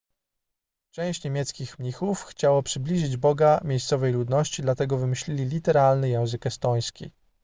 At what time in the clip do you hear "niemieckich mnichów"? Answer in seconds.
1.23-2.23